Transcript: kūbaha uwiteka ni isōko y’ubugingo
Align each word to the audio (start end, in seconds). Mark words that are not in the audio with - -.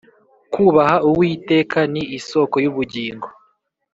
kūbaha 0.53 0.95
uwiteka 1.09 1.79
ni 1.93 2.01
isōko 2.17 2.55
y’ubugingo 2.63 3.27